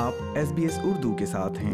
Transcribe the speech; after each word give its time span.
آپ 0.00 0.14
S 0.22 0.36
S 0.38 0.50
B 0.54 0.64
Urdu 0.88 1.12
کے 1.18 1.26
ساتھ 1.26 1.54
ہیں 1.62 1.72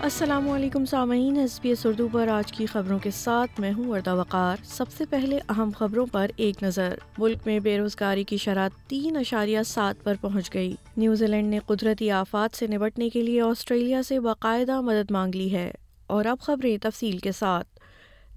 السلام 0.00 0.48
علیکم 0.50 0.84
سامعین 0.84 1.36
ایس 1.38 1.58
بی 1.62 1.68
ایس 1.68 1.84
اردو 1.86 2.06
پر 2.12 2.28
آج 2.32 2.52
کی 2.52 2.66
خبروں 2.66 2.98
کے 3.02 3.10
ساتھ 3.18 3.60
میں 3.60 3.72
ہوں 3.72 3.84
وردہ 3.90 4.14
وقار 4.20 4.64
سب 4.76 4.92
سے 4.96 5.04
پہلے 5.10 5.38
اہم 5.48 5.70
خبروں 5.78 6.06
پر 6.12 6.30
ایک 6.46 6.62
نظر 6.62 6.94
ملک 7.18 7.46
میں 7.46 7.58
بے 7.68 7.76
روزگاری 7.78 8.24
کی 8.32 8.36
شرح 8.46 8.68
تین 8.88 9.16
اشاریہ 9.20 9.62
سات 9.76 10.04
پر 10.04 10.14
پہنچ 10.20 10.52
گئی 10.54 10.74
نیوزی 10.96 11.26
لینڈ 11.26 11.50
نے 11.54 11.58
قدرتی 11.66 12.10
آفات 12.24 12.56
سے 12.58 12.66
نبٹنے 12.76 13.08
کے 13.16 13.22
لیے 13.22 13.40
آسٹریلیا 13.52 14.02
سے 14.08 14.20
باقاعدہ 14.30 14.80
مدد 14.90 15.10
مانگ 15.20 15.34
لی 15.34 15.52
ہے 15.56 15.70
اور 16.14 16.24
اب 16.30 16.40
خبریں 16.46 16.74
تفصیل 16.82 17.16
کے 17.22 17.30
ساتھ 17.38 17.68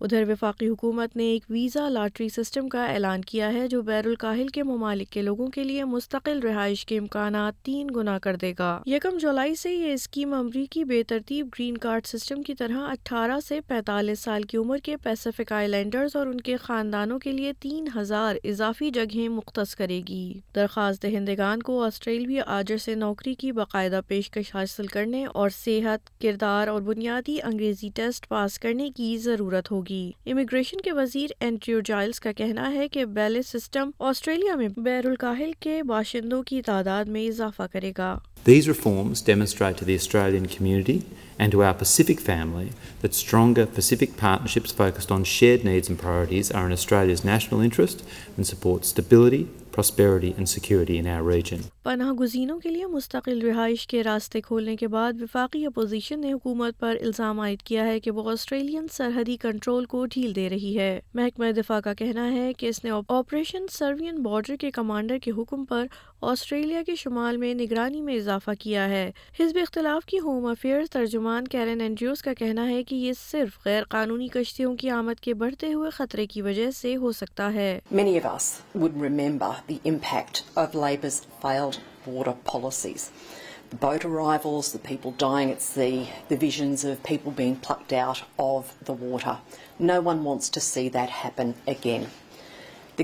ادھر 0.00 0.24
وفاقی 0.30 0.66
حکومت 0.68 1.14
نے 1.16 1.24
ایک 1.32 1.42
ویزا 1.50 1.88
لاٹری 1.88 2.28
سسٹم 2.28 2.68
کا 2.68 2.84
اعلان 2.92 3.20
کیا 3.30 3.52
ہے 3.52 3.66
جو 3.68 3.80
بیر 3.82 4.06
الکاہل 4.06 4.48
کے 4.54 4.62
ممالک 4.62 5.10
کے 5.12 5.22
لوگوں 5.22 5.46
کے 5.54 5.62
لیے 5.64 5.84
مستقل 5.92 6.38
رہائش 6.42 6.84
کے 6.86 6.98
امکانات 6.98 7.64
تین 7.64 7.86
گنا 7.96 8.18
کر 8.22 8.36
دے 8.42 8.52
گا 8.58 8.70
یکم 8.86 9.16
جولائی 9.20 9.54
سے 9.62 9.72
یہ 9.74 9.92
اسکیم 9.92 10.32
امریکی 10.34 10.84
بے 10.90 11.02
ترتیب 11.08 11.46
گرین 11.58 11.76
کارڈ 11.86 12.06
سسٹم 12.06 12.42
کی 12.46 12.54
طرح 12.58 12.90
اٹھارہ 12.90 13.38
سے 13.48 13.60
پینتالیس 13.68 14.20
سال 14.24 14.42
کی 14.50 14.56
عمر 14.56 14.78
کے 14.84 14.96
پیسیفک 15.04 15.52
آئی 15.52 15.68
لینڈرز 15.68 16.16
اور 16.16 16.26
ان 16.26 16.40
کے 16.50 16.56
خاندانوں 16.66 17.18
کے 17.24 17.32
لیے 17.32 17.52
تین 17.60 17.88
ہزار 17.96 18.34
اضافی 18.52 18.90
جگہیں 18.98 19.28
مختص 19.38 19.74
کرے 19.76 20.00
گی 20.08 20.28
درخواست 20.56 21.02
دہندگان 21.02 21.62
کو 21.62 21.82
آسٹریلوی 21.84 22.40
آجر 22.58 22.76
سے 22.86 22.94
نوکری 22.94 23.34
کی 23.38 23.52
باقاعدہ 23.52 24.00
پیشکش 24.08 24.54
حاصل 24.54 24.86
کرنے 24.98 25.24
اور 25.32 25.48
صحت 25.64 26.16
کردار 26.20 26.68
اور 26.68 26.80
بنیادی 26.86 27.36
انگریزی 27.48 27.88
ٹیسٹ 27.94 28.28
پاس 28.28 28.58
کرنے 28.60 28.88
کی 28.96 29.16
ضرورت 29.26 29.70
ہوگی 29.70 30.10
امیگریشن 30.32 30.80
کے 30.84 30.92
وزیر 30.92 31.30
اینٹریو 31.46 31.80
جائلز 31.90 32.20
کا 32.20 32.32
کہنا 32.40 32.72
ہے 32.74 32.88
کہ 32.94 33.04
بیلس 33.18 33.48
سسٹم 33.56 33.90
آسٹریلیا 34.10 34.54
میں 34.60 34.68
بیر 34.86 35.06
الکاہل 35.08 35.52
کے 35.60 35.82
باشندوں 35.88 36.42
کی 36.50 36.60
تعداد 36.70 37.08
میں 37.16 37.26
اضافہ 37.28 37.66
کرے 37.72 37.92
گا 37.98 38.16
These 38.48 38.66
reforms 38.70 39.20
demonstrate 39.28 39.78
to 39.80 39.86
the 39.88 39.94
Australian 40.00 40.44
community 40.56 40.94
and 41.38 41.52
to 41.52 41.62
our 41.62 41.74
Pacific 41.82 42.20
family 42.28 42.72
that 43.02 43.14
stronger 43.14 43.66
Pacific 43.78 44.16
partnerships 44.16 44.72
focused 44.82 45.12
on 45.18 45.24
shared 45.36 45.64
needs 45.72 45.88
and 45.94 45.98
priorities 46.08 46.50
are 46.50 46.66
in 46.66 46.72
Australia's 46.80 47.24
national 47.34 47.60
interest 47.70 48.02
and 48.36 48.46
support 48.54 48.84
stability, 48.84 49.48
prosperity 49.78 50.34
and 50.36 50.48
security 50.58 51.00
in 51.04 51.12
our 51.16 51.26
region. 51.34 51.66
پناہ 51.84 52.10
گزینوں 52.18 52.58
کے 52.60 52.68
لیے 52.70 52.86
مستقل 52.86 53.40
رہائش 53.42 53.86
کے 53.88 54.02
راستے 54.04 54.40
کھولنے 54.46 54.74
کے 54.76 54.86
بعد 54.94 55.20
وفاقی 55.20 55.64
اپوزیشن 55.66 56.20
نے 56.20 56.32
حکومت 56.32 56.78
پر 56.80 56.96
الزام 57.00 57.38
عائد 57.40 57.62
کیا 57.68 57.84
ہے 57.86 58.00
کہ 58.00 58.10
وہ 58.16 58.30
آسٹریلین 58.30 58.86
سرحدی 58.92 59.36
کنٹرول 59.42 59.84
کو 59.92 60.04
ڈھیل 60.14 60.34
دے 60.36 60.48
رہی 60.50 60.76
ہے 60.78 60.90
محکمہ 61.14 61.50
دفاع 61.56 61.78
کا 61.84 61.94
کہنا 62.00 62.26
ہے 62.32 62.52
کہ 62.58 62.66
اس 62.68 62.82
نے 62.84 62.90
آپریشن 63.20 63.66
سروین 63.72 64.16
بارڈر 64.22 64.56
کے 64.60 64.70
کمانڈر 64.80 65.18
کے 65.22 65.30
حکم 65.38 65.64
پر 65.70 65.86
آسٹریلیا 66.32 66.82
کے 66.86 66.94
شمال 67.02 67.36
میں 67.44 67.54
نگرانی 67.62 68.00
میں 68.06 68.14
اضافہ 68.16 68.50
کیا 68.60 68.88
ہے 68.88 69.06
حزب 69.40 69.58
اختلاف 69.62 70.04
کی 70.06 70.18
ہوم 70.24 70.46
افیئر 70.50 70.82
ترجمان 70.92 71.27
ترجمان 71.28 71.46
کیرن 71.52 71.80
اینڈریوز 71.80 72.20
کا 72.22 72.32
کہنا 72.38 72.66
ہے 72.68 72.82
کہ 72.88 72.94
یہ 72.94 73.12
صرف 73.20 73.56
غیر 73.64 73.82
قانونی 73.90 74.26
کشتیوں 74.32 74.74
کی 74.76 74.90
آمد 74.90 75.18
کے 75.22 75.32
بڑھتے 75.40 75.72
ہوئے 75.72 75.90
خطرے 75.96 76.24
کی 76.26 76.42
وجہ 76.42 76.70
سے 76.74 76.94
ہو 76.96 77.12
سکتا 77.18 77.52
ہے 77.52 77.78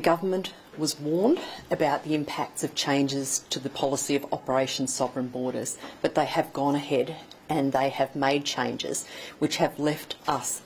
government 0.05 0.49
and 7.49 7.73
they 7.73 7.89
have 7.89 8.17
made 8.17 8.45
changes 8.45 9.07
which 9.39 9.57
have 9.57 9.79
left 9.79 10.17
us 10.27 10.63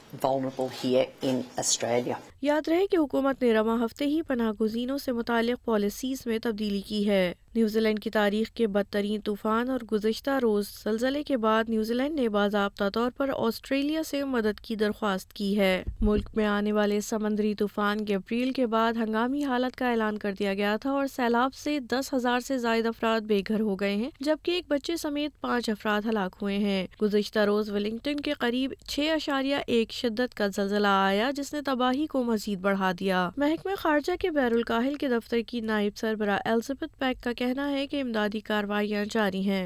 یاد 2.42 2.68
رہے 2.68 2.86
کہ 2.90 2.96
حکومت 2.96 3.42
نے 3.42 3.52
رواں 3.54 3.76
ہفتے 3.84 4.06
ہی 4.06 4.20
پناہ 4.26 4.50
گزینوں 4.60 4.96
سے 5.04 5.12
متعلق 5.12 5.64
پالیسیز 5.64 6.22
میں 6.26 6.38
تبدیلی 6.42 6.80
کی 6.88 7.08
ہے 7.08 7.32
نیوزی 7.54 7.80
لینڈ 7.80 8.00
کی 8.02 8.10
تاریخ 8.10 8.50
کے 8.56 8.66
بدترین 8.74 9.20
طوفان 9.24 9.70
اور 9.70 9.80
گزشتہ 9.92 10.30
روز 10.42 10.66
زلزلے 10.84 11.22
کے 11.28 11.36
بعد 11.44 11.68
نیوزی 11.68 11.94
لینڈ 11.94 12.18
نے 12.20 12.28
باضابطہ 12.34 12.88
طور 12.94 13.10
پر 13.16 13.30
آسٹریلیا 13.36 14.02
سے 14.10 14.22
مدد 14.34 14.60
کی 14.64 14.76
درخواست 14.82 15.32
کی 15.34 15.58
ہے 15.58 15.82
ملک 16.00 16.28
میں 16.36 16.46
آنے 16.46 16.72
والے 16.72 17.00
سمندری 17.08 17.54
طوفان 17.58 18.06
گیبریل 18.08 18.52
کے 18.56 18.66
بعد 18.74 18.96
ہنگامی 19.04 19.44
حالت 19.44 19.76
کا 19.76 19.88
اعلان 19.90 20.18
کر 20.18 20.34
دیا 20.38 20.54
گیا 20.62 20.76
تھا 20.82 20.90
اور 20.90 21.06
سیلاب 21.14 21.54
سے 21.62 21.78
دس 21.92 22.12
ہزار 22.14 22.40
سے 22.46 22.58
زائد 22.58 22.86
افراد 22.86 23.20
بے 23.32 23.40
گھر 23.48 23.60
ہو 23.60 23.74
گئے 23.80 23.94
ہیں 23.96 24.10
جبکہ 24.24 24.50
ایک 24.52 24.64
بچے 24.68 24.96
سمیت 25.02 25.40
پانچ 25.40 25.68
افراد 25.70 26.06
ہلاک 26.10 26.36
ہوئے 26.42 26.58
ہیں 26.58 26.86
گزشتہ 27.02 27.38
روز 27.52 27.70
ولنگٹن 27.70 28.20
کے 28.28 28.32
قریب 28.40 28.74
چھ 28.88 29.10
اشاریہ 29.14 29.56
ایک 29.66 29.92
شدت 30.00 30.34
کا 30.38 30.46
زلزلہ 30.54 30.90
آیا 31.10 31.30
جس 31.36 31.52
نے 31.52 31.60
تباہی 31.68 32.06
کو 32.12 32.22
مزید 32.24 32.58
بڑھا 32.66 32.90
دیا 33.00 33.20
محکمہ 33.42 33.74
خارجہ 33.78 34.12
کے 34.20 34.30
بیر 34.36 34.52
القاہل 34.58 34.94
کے 35.00 35.08
دفتر 35.14 35.40
کی 35.46 35.60
نائب 35.70 35.96
سربراہ 35.98 36.38
الزبتھ 36.52 36.98
پیک 37.00 37.22
کا 37.22 37.32
کہنا 37.40 37.68
ہے 37.72 37.86
کہ 37.90 38.00
امدادی 38.00 38.40
کاروائیاں 38.50 39.04
جاری 39.14 39.40
ہیں 39.48 39.64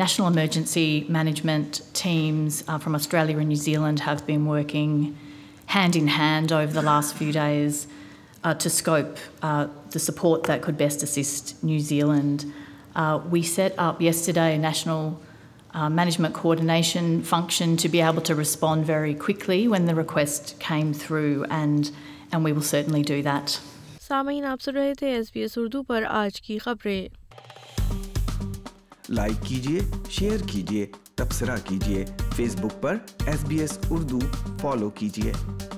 national 0.00 0.26
emergency 0.26 0.84
management 1.18 1.80
teams 2.02 2.62
from 2.64 2.94
Australia 2.94 3.36
New 3.38 3.72
Zealand 3.74 4.00
have 4.06 4.16
been 4.26 4.46
working 4.46 5.02
hand 5.74 5.96
in 6.00 6.08
hand 6.18 6.52
over 6.52 6.74
the 6.74 6.82
last 6.92 7.16
few 7.18 7.30
days 7.34 7.84
to 8.44 8.68
scope 8.74 9.44
the 9.94 9.98
support 10.10 10.48
that 10.48 10.62
could 10.66 10.76
best 10.84 11.02
assist 11.08 11.52
New 11.64 12.00
Zealand 12.00 12.44
we 13.32 13.42
set 13.54 13.72
up 13.86 14.02
yesterday 14.02 14.56
national 14.68 15.08
uh, 15.74 15.90
management 15.90 16.34
coordination 16.34 17.22
function 17.22 17.76
to 17.76 17.88
be 17.88 18.00
able 18.00 18.22
to 18.22 18.34
respond 18.34 18.86
very 18.86 19.14
quickly 19.14 19.66
when 19.68 19.86
the 19.86 19.94
request 19.94 20.56
came 20.60 20.94
through, 20.94 21.44
and, 21.50 21.90
and 22.32 22.44
we 22.44 22.52
will 22.52 22.62
certainly 22.62 23.02
do 23.02 23.22
that. 23.22 23.60
سامعین 24.08 24.44
آپ 24.44 24.62
سن 24.62 24.76
رہے 24.76 24.92
تھے 24.98 25.10
S 25.16 25.26
B 25.34 25.40
S 25.40 25.56
Urdu 25.58 25.82
پر 25.82 26.02
آج 26.08 26.40
کی 26.42 26.56
خبریں 26.64 27.08
like 29.08 29.44
کیجیے 29.46 29.80
شیئر 30.18 30.46
کیجیے 30.52 30.84
تبصرہ 31.16 31.56
کیجیے 31.68 32.04
فیس 32.36 32.56
بک 32.60 32.80
پر 32.82 32.96
S 33.26 33.44
B 33.48 33.58
S 33.60 33.78
Urdu 33.90 34.18
follow 34.60 34.90
کیجیے 35.00 35.72